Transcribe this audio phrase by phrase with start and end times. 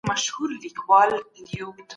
[0.07, 1.19] موږ خوښي غواړو.